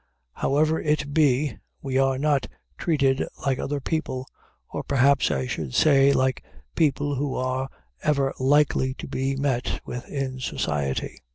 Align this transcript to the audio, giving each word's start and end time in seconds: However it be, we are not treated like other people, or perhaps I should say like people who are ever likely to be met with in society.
However 0.33 0.81
it 0.81 1.13
be, 1.13 1.59
we 1.83 1.99
are 1.99 2.17
not 2.17 2.47
treated 2.75 3.23
like 3.45 3.59
other 3.59 3.79
people, 3.79 4.25
or 4.71 4.81
perhaps 4.81 5.29
I 5.29 5.45
should 5.45 5.75
say 5.75 6.11
like 6.11 6.43
people 6.75 7.13
who 7.13 7.35
are 7.35 7.69
ever 8.01 8.33
likely 8.39 8.95
to 8.95 9.07
be 9.07 9.35
met 9.35 9.79
with 9.85 10.09
in 10.09 10.39
society. 10.39 11.21